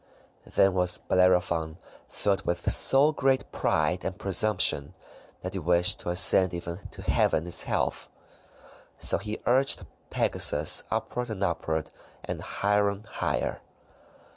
Then 0.55 0.73
was 0.73 0.97
Bellerophon 0.97 1.77
filled 2.09 2.43
with 2.43 2.71
so 2.71 3.11
great 3.11 3.51
pride 3.51 4.03
and 4.03 4.17
presumption 4.17 4.95
that 5.43 5.53
he 5.53 5.59
wished 5.59 5.99
to 5.99 6.09
ascend 6.09 6.55
even 6.55 6.79
to 6.89 7.03
Heaven 7.03 7.45
itself. 7.45 8.09
So 8.97 9.19
he 9.19 9.37
urged 9.45 9.85
Pegasus 10.09 10.83
upward 10.89 11.29
and 11.29 11.43
upward, 11.43 11.91
and 12.25 12.41
higher 12.41 12.89
and 12.89 13.05
higher. 13.05 13.61